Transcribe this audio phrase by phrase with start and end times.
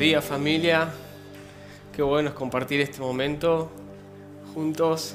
[0.00, 0.88] días familia,
[1.94, 3.70] qué bueno es compartir este momento
[4.54, 5.14] juntos,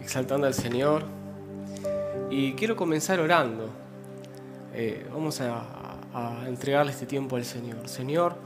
[0.00, 1.02] exaltando al Señor.
[2.30, 3.70] Y quiero comenzar orando.
[4.72, 5.64] Eh, vamos a,
[6.46, 7.88] entregarle este tiempo al Señor.
[7.88, 8.36] Señor,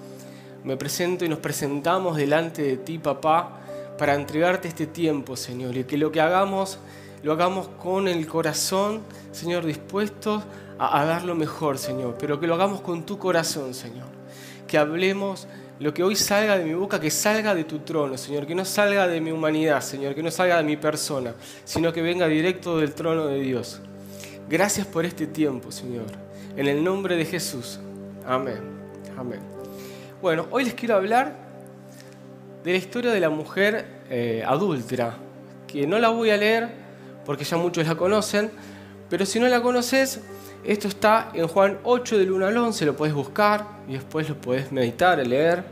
[0.65, 3.61] me presento y nos presentamos delante de ti, papá,
[3.99, 6.79] para entregarte este tiempo, Señor, y que lo que hagamos,
[7.23, 10.45] lo hagamos con el corazón, Señor, dispuestos
[10.79, 14.16] a dar lo mejor, Señor, pero que lo hagamos con tu corazón, Señor.
[14.67, 15.47] Que hablemos
[15.79, 18.65] lo que hoy salga de mi boca, que salga de tu trono, Señor, que no
[18.65, 21.35] salga de mi humanidad, Señor, que no salga de mi persona,
[21.65, 23.81] sino que venga directo del trono de Dios.
[24.49, 26.07] Gracias por este tiempo, Señor.
[26.57, 27.79] En el nombre de Jesús.
[28.27, 28.61] Amén.
[29.19, 29.41] Amén.
[30.23, 31.35] Bueno, hoy les quiero hablar
[32.65, 35.17] de la historia de la mujer eh, adúltera,
[35.67, 36.71] que no la voy a leer
[37.27, 38.51] porque ya muchos la conocen,
[39.11, 40.21] pero si no la conoces,
[40.67, 44.35] esto está en Juan 8 del 1 al 11, lo puedes buscar y después lo
[44.35, 45.63] puedes meditar, leer.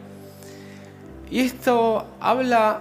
[1.29, 2.81] Y esto habla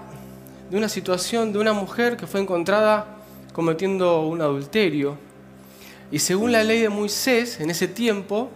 [0.70, 3.18] de una situación de una mujer que fue encontrada
[3.52, 5.18] cometiendo un adulterio.
[6.12, 8.52] Y según la ley de Moisés, en ese tiempo,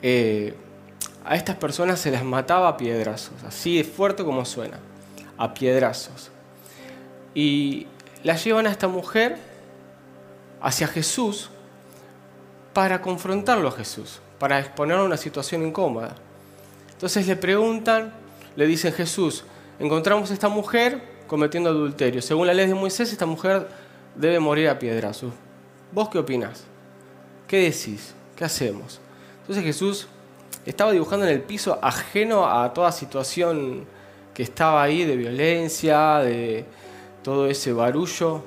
[0.00, 0.54] eh,
[1.24, 4.78] a estas personas se las mataba a piedrazos, así de fuerte como suena,
[5.36, 6.30] a piedrazos.
[7.34, 7.88] Y
[8.22, 9.36] la llevan a esta mujer
[10.60, 11.50] hacia Jesús
[12.72, 16.14] para confrontarlo a Jesús, para exponerlo a una situación incómoda.
[16.92, 18.12] Entonces le preguntan,
[18.56, 19.44] le dicen Jesús,
[19.78, 22.22] encontramos a esta mujer cometiendo adulterio.
[22.22, 23.68] Según la ley de Moisés, esta mujer
[24.14, 25.32] debe morir a piedrazos.
[25.90, 26.64] ¿Vos qué opinás?
[27.46, 28.14] ¿Qué decís?
[28.36, 29.00] ¿Qué hacemos?
[29.40, 30.08] Entonces Jesús
[30.64, 33.84] estaba dibujando en el piso ajeno a toda situación
[34.32, 36.64] que estaba ahí de violencia, de
[37.22, 38.42] todo ese barullo.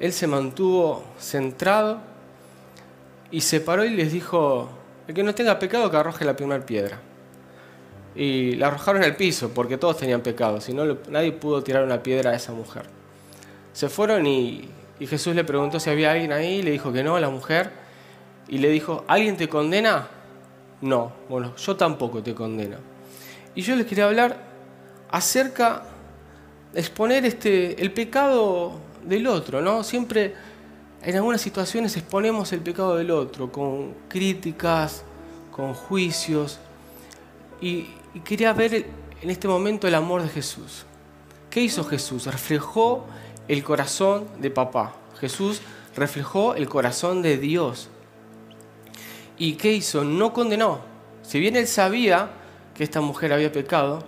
[0.00, 2.11] Él se mantuvo centrado
[3.32, 4.68] y se paró y les dijo,
[5.08, 7.00] el que no tenga pecado que arroje la primera piedra.
[8.14, 12.02] Y la arrojaron al piso porque todos tenían pecado, si no nadie pudo tirar una
[12.02, 12.84] piedra a esa mujer.
[13.72, 14.68] Se fueron y,
[15.00, 17.70] y Jesús le preguntó si había alguien ahí, le dijo que no a la mujer
[18.48, 20.08] y le dijo, ¿alguien te condena?
[20.82, 22.76] No, bueno, yo tampoco te condeno.
[23.54, 24.36] Y yo les quería hablar
[25.10, 25.84] acerca
[26.74, 28.72] de exponer este, el pecado
[29.04, 29.82] del otro, ¿no?
[29.82, 30.34] Siempre
[31.04, 35.02] en algunas situaciones exponemos el pecado del otro con críticas,
[35.50, 36.60] con juicios.
[37.60, 37.88] Y,
[38.24, 38.86] quería ver
[39.20, 40.84] en este momento el amor de Jesús.
[41.50, 42.26] ¿Qué hizo Jesús?
[42.26, 43.04] Reflejó
[43.48, 44.94] el corazón de papá.
[45.18, 45.60] Jesús
[45.96, 47.88] reflejó el corazón de Dios.
[49.38, 50.04] ¿Y qué hizo?
[50.04, 50.80] No condenó.
[51.22, 52.30] Si bien él sabía
[52.74, 54.04] que esta mujer había pecado,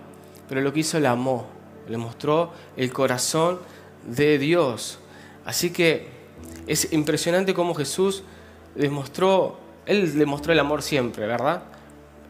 [0.47, 1.47] pero lo que hizo la amó.
[1.89, 3.59] Le mostró el corazón
[4.05, 4.99] de Dios.
[5.45, 6.14] Así que
[6.67, 8.23] es impresionante cómo Jesús
[8.75, 11.63] les mostró, él le mostró el amor siempre, ¿verdad?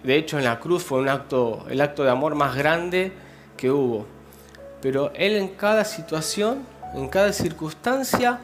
[0.04, 3.12] De hecho, en la cruz fue un acto, el acto de amor más grande
[3.58, 4.06] que hubo.
[4.82, 6.64] Pero él en cada situación,
[6.94, 8.40] en cada circunstancia,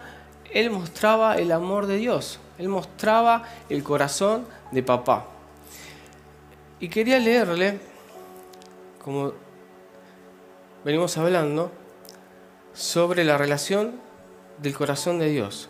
[0.51, 2.39] él mostraba el amor de Dios.
[2.57, 5.25] Él mostraba el corazón de papá.
[6.79, 7.79] Y quería leerle,
[9.03, 9.33] como
[10.83, 11.71] venimos hablando,
[12.73, 13.99] sobre la relación
[14.59, 15.69] del corazón de Dios.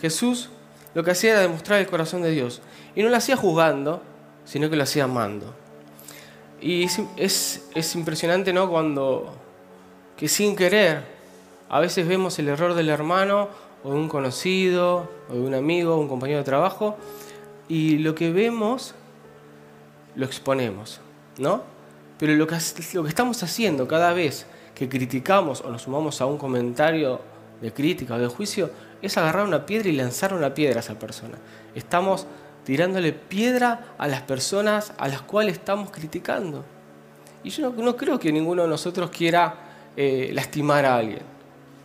[0.00, 0.50] Jesús
[0.96, 2.62] lo que hacía era demostrar el corazón de Dios.
[2.94, 4.00] Y no lo hacía juzgando,
[4.46, 5.54] sino que lo hacía amando.
[6.58, 6.84] Y
[7.18, 8.70] es, es, impresionante, ¿no?
[8.70, 9.34] Cuando
[10.16, 11.04] que sin querer,
[11.68, 13.50] a veces vemos el error del hermano
[13.84, 16.96] o de un conocido, o de un amigo, un compañero de trabajo,
[17.68, 18.94] y lo que vemos
[20.14, 21.00] lo exponemos,
[21.36, 21.62] ¿no?
[22.18, 22.56] Pero lo que,
[22.94, 27.20] lo que estamos haciendo cada vez que criticamos o nos sumamos a un comentario
[27.60, 28.70] de crítica o de juicio
[29.02, 31.38] es agarrar una piedra y lanzar una piedra a esa persona.
[31.74, 32.26] Estamos
[32.64, 36.64] tirándole piedra a las personas a las cuales estamos criticando.
[37.44, 39.54] Y yo no, creo que ninguno de nosotros quiera
[39.96, 41.22] eh, lastimar a alguien.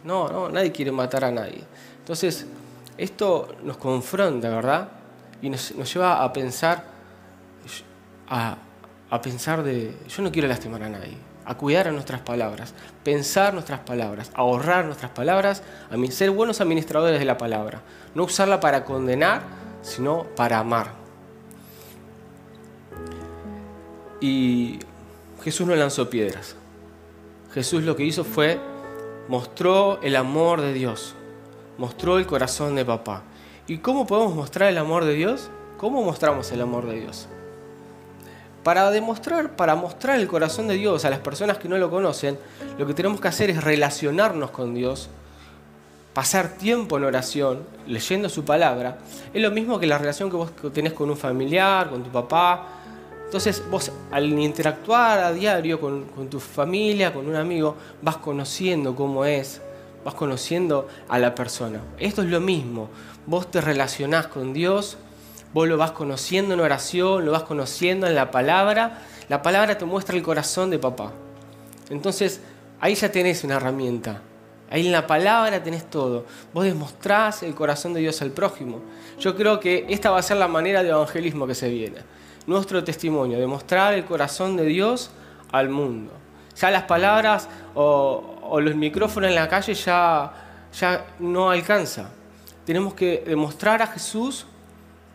[0.04, 1.64] No, no, nadie quiere matar a nadie.
[2.00, 2.48] Entonces,
[2.98, 4.90] esto nos confronta, ¿verdad?
[5.42, 6.84] Y nos, lleva a pensar,
[8.28, 8.58] a,
[9.10, 13.54] a pensar de, yo no quiero lastimar a nadie a cuidar a nuestras palabras, pensar
[13.54, 17.82] nuestras palabras, ahorrar nuestras palabras, a ser buenos administradores de la palabra,
[18.16, 19.42] no usarla para condenar,
[19.82, 20.92] sino para amar.
[24.22, 24.80] Y
[25.44, 26.56] Jesús no lanzó piedras.
[27.54, 28.60] Jesús lo que hizo fue
[29.28, 31.16] mostró el amor de Dios,
[31.78, 33.24] mostró el corazón de papá.
[33.68, 35.50] ¿Y cómo podemos mostrar el amor de Dios?
[35.78, 37.28] ¿Cómo mostramos el amor de Dios?
[38.64, 42.38] Para demostrar, para mostrar el corazón de Dios a las personas que no lo conocen,
[42.78, 45.10] lo que tenemos que hacer es relacionarnos con Dios,
[46.14, 49.00] pasar tiempo en oración, leyendo su palabra.
[49.34, 52.68] Es lo mismo que la relación que vos tenés con un familiar, con tu papá,
[53.26, 58.94] Entonces vos al interactuar a diario con, con, tu familia, con un amigo, vas conociendo
[58.94, 59.62] cómo es,
[60.04, 61.80] vas conociendo a la persona.
[61.98, 62.90] Esto es lo mismo,
[63.26, 64.98] vos te relacionás con Dios,
[65.54, 69.86] vos lo vas conociendo en oración, lo vas conociendo en la palabra, la palabra te
[69.86, 71.12] muestra el corazón de papá.
[71.90, 72.42] Entonces
[72.80, 74.22] ahí ya tenés una herramienta,
[74.72, 76.26] Ahí en la palabra tenés todo.
[76.54, 78.80] Vos demostrás el corazón de Dios al prójimo.
[79.20, 81.98] Yo creo que esta va a ser la manera de evangelismo que se viene.
[82.48, 85.12] Nuestro testimonio, demostrar el corazón de Dios
[85.52, 86.14] al mundo.
[86.56, 90.32] Ya las palabras o, los micrófonos en la calle ya,
[90.80, 92.10] ya no alcanza.
[92.66, 94.46] Tenemos que demostrar a Jesús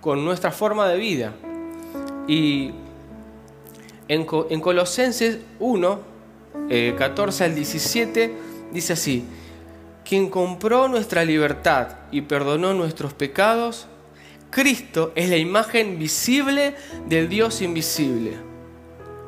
[0.06, 1.32] con nuestra forma de vida.
[2.28, 2.70] Y
[4.06, 6.00] en, Colosenses 1,
[6.96, 8.34] 14 eh, al 17,
[8.72, 9.24] dice así,
[10.08, 13.88] quien compró nuestra libertad y perdonó nuestros pecados,
[14.50, 16.76] Cristo es la imagen visible
[17.08, 18.34] del Dios invisible.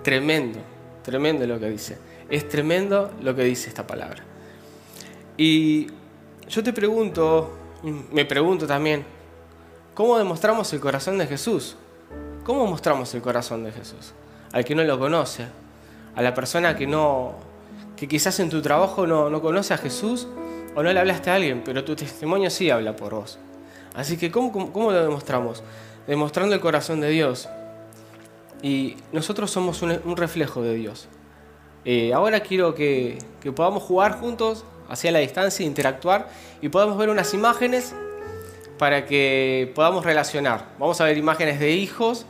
[0.04, 0.60] Tremendo,
[1.02, 1.98] tremendo lo que dice.
[2.30, 4.22] Es tremendo lo que dice esta palabra.
[5.36, 5.88] Y
[6.48, 7.52] yo te pregunto,
[8.12, 9.17] me pregunto también,
[9.98, 11.74] ¿cómo demostramos el corazón de Jesús?
[12.44, 14.12] ¿Cómo mostramos el corazón de Jesús?
[14.52, 15.46] Al que no lo conoce,
[16.14, 17.32] a la persona que no,
[17.96, 20.28] que quizás en tu trabajo no, no conoce a Jesús,
[20.76, 23.40] o no le hablaste a alguien, pero tu testimonio sí habla por vos.
[23.96, 25.64] Así que, ¿cómo, cómo, lo demostramos?
[26.06, 27.48] Demostrando el corazón de Dios.
[28.62, 31.08] Y nosotros somos un, reflejo de Dios.
[31.84, 36.28] Eh, ahora quiero que, que podamos jugar juntos hacia la distancia, interactuar
[36.62, 37.96] y podamos ver unas imágenes
[38.78, 40.66] para que podamos relacionar.
[40.78, 42.24] Vamos a ver imágenes de hijos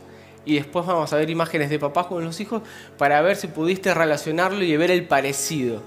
[0.45, 2.63] y después vamos a ver imágenes de papás con los hijos
[2.97, 5.81] para ver si pudiste relacionarlo y ver el parecido.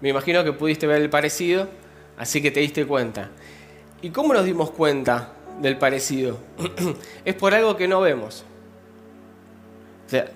[0.00, 1.68] Me imagino que pudiste ver el parecido,
[2.18, 3.30] así que te diste cuenta.
[4.02, 6.38] ¿Y cómo nos dimos cuenta del parecido?
[7.24, 8.44] es por algo que no vemos.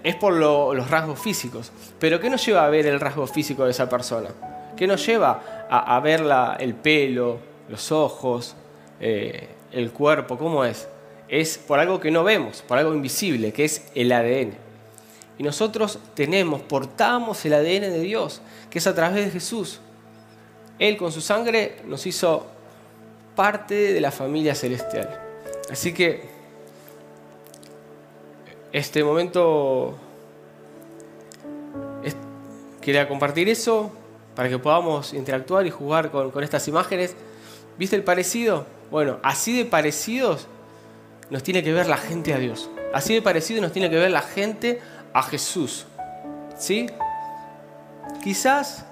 [0.02, 1.70] Es por los rasgos físicos.
[1.98, 4.30] Pero ¿qué nos lleva a ver el rasgo físico de esa persona?
[4.76, 6.24] ¿Qué nos lleva a, ver
[6.60, 7.38] el pelo,
[7.68, 8.54] los ojos,
[9.00, 10.36] eh, el cuerpo?
[10.36, 10.86] ¿Cómo es?
[11.28, 14.52] Es por algo que no vemos, por algo invisible, que es el ADN.
[15.38, 18.40] Y nosotros tenemos, portamos el ADN de Dios,
[18.70, 19.80] que es a través de Jesús.
[20.78, 22.46] Él con su sangre nos hizo
[23.34, 25.20] parte de la familia celestial.
[25.70, 26.22] Así que
[28.72, 29.94] este momento
[32.80, 33.90] quería compartir eso
[34.36, 37.16] para que podamos interactuar y jugar con, estas imágenes.
[37.78, 38.66] ¿Viste el parecido?
[38.90, 40.46] Bueno, así de parecidos
[41.30, 42.70] nos tiene que ver la gente a Dios.
[42.92, 44.80] Así de parecido nos tiene que ver la gente
[45.12, 45.86] a Jesús.
[46.56, 46.86] ¿Sí?
[48.22, 48.84] Quizás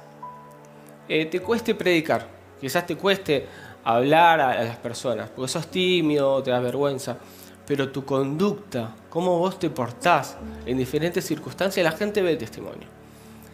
[1.09, 2.27] eh, te cueste predicar,
[2.61, 3.47] quizás te cueste
[3.85, 7.19] hablar a, las personas, porque sos tímido, te da vergüenza,
[7.67, 12.89] pero tu conducta, cómo vos te portás en diferentes circunstancias, la gente ve el testimonio.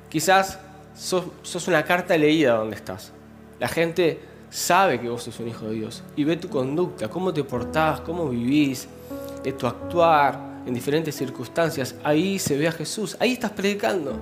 [0.09, 0.59] Quizás
[0.95, 3.13] sos, sos una carta leída donde estás.
[3.59, 4.21] La gente
[4.51, 8.01] sabe que vos sos un hijo de Dios y ve tu conducta, cómo te portás,
[8.01, 8.89] cómo vivís,
[9.43, 14.19] de tu actuar, en diferentes circunstancias, ahí se ve a Jesús, ahí estás predicando.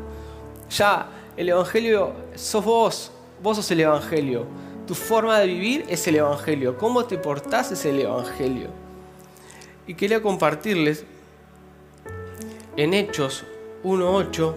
[0.70, 3.12] Ya, el Evangelio sos vos,
[3.42, 4.46] vos sos el Evangelio.
[4.86, 8.68] Tu forma de vivir es el Evangelio, cómo te portás es el Evangelio.
[9.86, 11.04] Y quería compartirles
[12.76, 13.44] en Hechos
[13.84, 14.54] 1.8,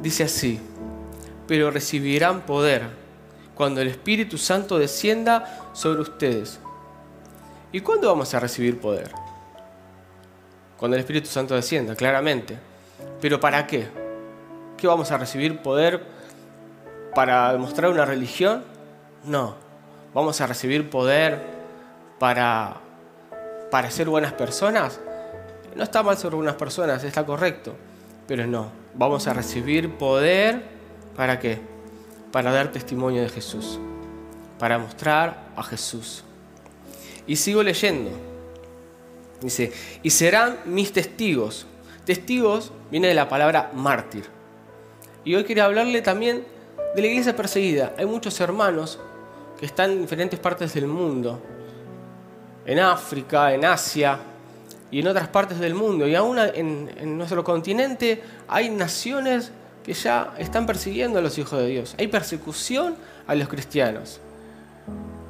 [0.00, 0.60] dice así,
[1.46, 2.82] pero recibirán poder
[3.54, 6.58] cuando el Espíritu Santo descienda sobre ustedes.
[7.72, 9.10] ¿Y cuándo vamos a recibir poder?
[10.84, 12.58] cuando el Espíritu Santo descienda, claramente.
[13.20, 13.86] Pero ¿para qué?
[14.76, 16.02] ¿Qué vamos a recibir poder
[17.14, 18.62] para demostrar una religión?
[19.24, 19.54] No.
[20.12, 21.40] ¿Vamos a recibir poder
[22.18, 22.76] para,
[23.70, 25.00] para ser buenas personas?
[25.74, 27.74] No está mal ser buenas personas, está correcto.
[28.26, 28.70] Pero no.
[28.94, 30.64] Vamos a recibir poder
[31.16, 31.58] para qué?
[32.32, 33.78] Para dar testimonio de Jesús.
[34.58, 36.24] Para mostrar a Jesús.
[37.26, 38.10] Y sigo leyendo.
[39.40, 41.66] Dice, y serán mis testigos.
[42.04, 44.24] Testigos viene de la palabra mártir.
[45.24, 46.44] Y hoy quería hablarle también
[46.94, 47.94] de la iglesia perseguida.
[47.98, 48.98] Hay muchos hermanos
[49.58, 51.40] que están en diferentes partes del mundo,
[52.66, 54.18] en África, en Asia
[54.90, 56.06] y en otras partes del mundo.
[56.06, 59.50] Y aún en, en nuestro continente hay naciones
[59.84, 61.94] que ya están persiguiendo a los hijos de Dios.
[61.98, 64.18] Hay persecución a los cristianos.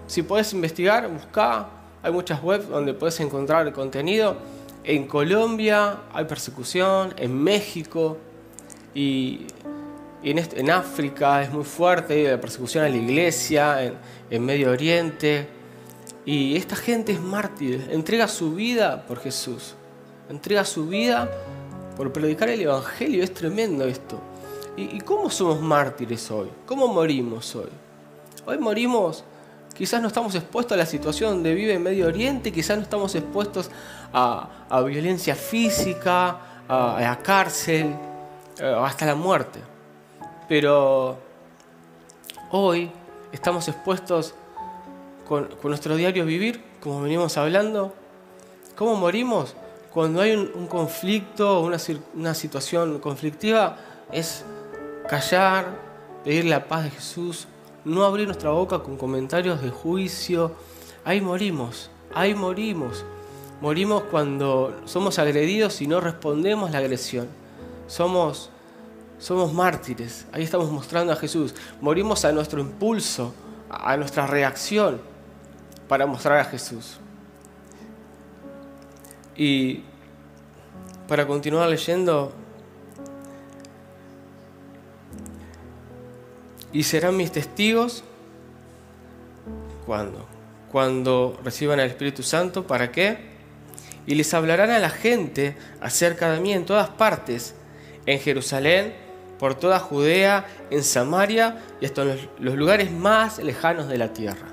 [0.07, 1.69] Si puedes investigar, busca
[2.05, 4.37] hay muchas webs donde puedes encontrar contenido.
[4.85, 8.19] En Colombia hay persecución, en México
[8.95, 9.47] y,
[10.23, 13.97] en, África es muy fuerte, la persecución a la iglesia,
[14.31, 15.49] en, Medio Oriente.
[16.27, 19.75] Y esta gente es mártir, entrega su vida por Jesús,
[20.29, 21.31] entrega su vida
[21.97, 24.21] por predicar el Evangelio, es tremendo esto.
[24.77, 26.49] ¿Y, cómo somos mártires hoy?
[26.67, 27.69] ¿Cómo morimos hoy?
[28.45, 29.23] Hoy morimos,
[29.73, 33.71] quizás no estamos expuestos a la situación donde vive Medio Oriente, quizás no estamos expuestos
[34.13, 34.49] a,
[34.85, 37.95] violencia física, a, cárcel,
[38.59, 39.61] eh, hasta la muerte.
[40.49, 41.19] Pero
[42.51, 42.91] hoy
[43.31, 44.35] estamos expuestos
[45.29, 47.95] con, nuestro diario vivir, como venimos hablando.
[48.75, 49.55] ¿Cómo morimos?
[49.93, 53.77] Cuando hay un, conflicto, una situación conflictiva,
[54.11, 54.45] es
[55.09, 55.79] callar,
[56.25, 57.47] pedir la paz de Jesús,
[57.85, 60.53] no abrir nuestra boca con comentarios de juicio.
[61.05, 63.05] Ahí morimos, ahí morimos.
[63.61, 67.29] Morimos cuando somos agredidos y no respondemos la agresión.
[67.87, 68.51] Somos,
[69.19, 71.55] somos mártires, ahí estamos mostrando a Jesús.
[71.81, 73.35] Morimos a nuestro impulso,
[73.69, 75.01] a nuestra reacción
[75.89, 76.99] para mostrar a Jesús.
[79.37, 79.83] Y
[81.09, 82.33] para continuar leyendo,
[86.75, 88.05] y serán mis testigos
[89.87, 90.35] cuando
[90.75, 93.17] cuando reciban el Espíritu Santo, ¿para qué?
[94.09, 97.55] Y les hablarán a la gente acerca de mí en todas partes,
[98.07, 98.93] en Jerusalén,
[99.39, 104.49] por toda Judea, en Samaria y hasta en los lugares más lejanos de la tierra.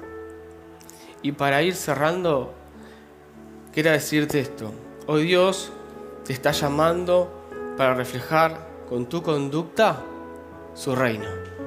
[1.23, 2.53] Y para ir cerrando,
[3.73, 4.71] quiero decirte esto.
[5.07, 5.71] Hoy Dios
[6.23, 7.47] te está llamando
[7.77, 10.03] para reflejar con tu conducta
[10.75, 11.60] su reino.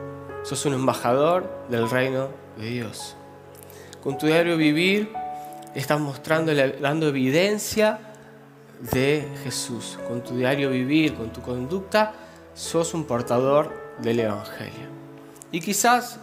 [0.44, 3.16] Sos un embajador del reino de Dios.
[4.02, 5.10] Con tu diario vivir
[5.74, 7.98] estás mostrando, dando evidencia
[8.92, 9.98] de Jesús.
[10.06, 12.12] Con tu diario vivir, con tu conducta,
[12.52, 13.72] sos un portador
[14.02, 14.88] del Evangelio.
[15.50, 16.20] Y quizás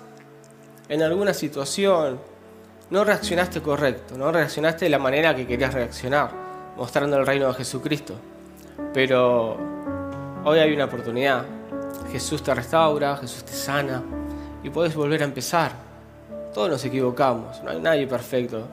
[0.87, 2.19] en alguna situación
[2.91, 6.29] no reaccionaste correcto, no reaccionaste de la manera que querías reaccionar,
[6.77, 8.13] mostrando el reino de Jesucristo.
[8.93, 9.57] Pero
[10.43, 11.43] hoy hay una oportunidad
[12.11, 14.03] Jesús te restaura, Jesús te sana
[14.63, 15.71] y puedes volver a empezar.
[16.53, 18.67] Todos nos equivocamos, no hay nadie perfecto,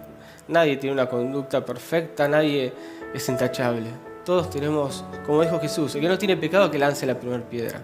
[0.48, 2.72] nadie tiene una conducta perfecta, nadie
[3.14, 3.90] es intachable.
[4.24, 7.80] Todos tenemos, como dijo Jesús, el que no tiene pecado que lance la primera piedra.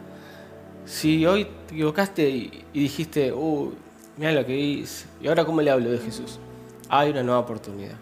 [0.85, 3.73] Si hoy te equivocaste y, dijiste, uh,
[4.17, 6.39] mira lo que hice, y ahora cómo le hablo de Jesús,
[6.89, 7.97] hay una nueva oportunidad.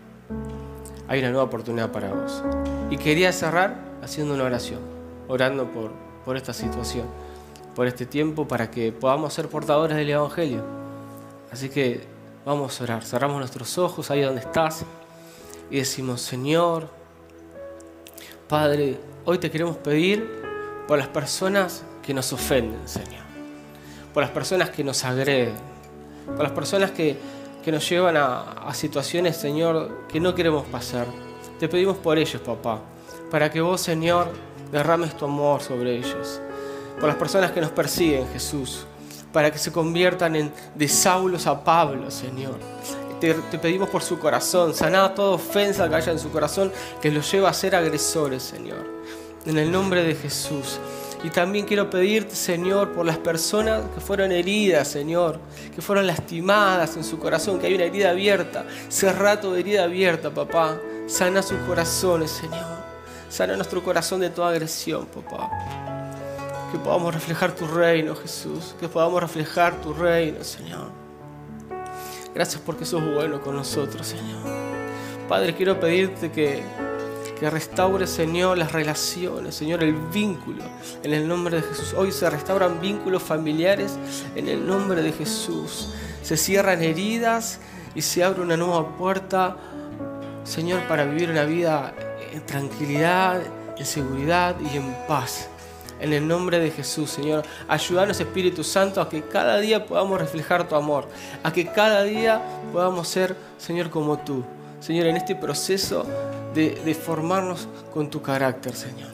[1.06, 2.42] Hay una nueva oportunidad para vos.
[2.90, 4.80] Y quería cerrar haciendo una oración,
[5.28, 5.92] orando por,
[6.24, 7.04] por esta situación
[7.74, 10.62] por este tiempo para que podamos ser portadores del Evangelio.
[11.50, 12.02] Así que
[12.44, 14.84] vamos a orar, cerramos nuestros ojos ahí donde estás
[15.70, 16.88] y decimos, Señor,
[18.48, 20.42] Padre, hoy te queremos pedir
[20.86, 23.22] por las personas que nos ofenden, Señor,
[24.12, 25.54] por las personas que nos agreden,
[26.26, 27.16] por las personas que,
[27.64, 31.06] nos llevan a, a situaciones, Señor, que no queremos pasar.
[31.60, 32.80] Te pedimos por ellos, papá,
[33.30, 34.32] para que vos, Señor,
[34.72, 36.40] derrames tu amor sobre ellos
[36.98, 38.84] por las personas que nos persiguen, Jesús,
[39.32, 42.58] para que se conviertan en de Saulos a Pablo, Señor.
[43.20, 47.30] Te, pedimos por su corazón, saná toda ofensa que haya en su corazón que los
[47.30, 48.84] lleva a ser agresores, Señor.
[49.46, 50.78] En el nombre de Jesús.
[51.24, 55.38] Y también quiero pedirte, Señor, por las personas que fueron heridas, Señor,
[55.72, 58.66] que fueron lastimadas en su corazón, que hay una herida abierta.
[58.88, 60.76] Cerra de herida abierta, papá.
[61.06, 62.82] Sana sus corazones, Señor.
[63.28, 65.91] Sana nuestro corazón de toda agresión, papá
[66.72, 70.90] que podamos reflejar tu reino, Jesús, que podamos reflejar tu reino, Señor.
[72.34, 74.40] Gracias porque sos bueno con nosotros, Señor.
[75.28, 76.62] Padre, quiero pedirte que,
[77.38, 80.64] que restaure, Señor, las relaciones, Señor, el vínculo,
[81.02, 81.92] en el nombre de Jesús.
[81.92, 83.98] Hoy se restauran vínculos familiares
[84.34, 85.90] en el nombre de Jesús.
[86.22, 87.60] Se cierran heridas
[87.94, 89.58] y se abre una nueva puerta,
[90.44, 91.92] Señor, para vivir una vida
[92.32, 93.42] en tranquilidad,
[93.76, 95.50] en seguridad y en paz
[96.02, 97.44] en el nombre de Jesús, Señor.
[97.68, 101.08] Ayúdanos, Espíritu Santo, a que cada día podamos reflejar tu amor,
[101.42, 102.42] a que cada día
[102.72, 104.44] podamos ser, Señor, como tú.
[104.80, 106.04] Señor, en este proceso
[106.54, 109.10] de, formarnos con tu carácter, Señor.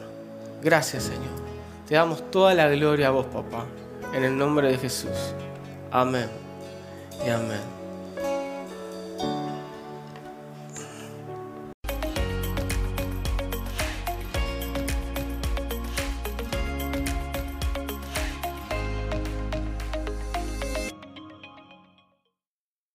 [0.62, 1.48] Gracias, Señor.
[1.86, 3.66] Te damos toda la gloria a vos, papá,
[4.14, 5.34] en el nombre de Jesús.
[5.90, 6.28] Amén
[7.24, 7.77] y amén.